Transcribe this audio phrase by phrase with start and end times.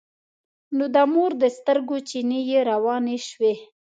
[0.75, 3.53] نو د مور د سترګو چينې يې روانې شوې.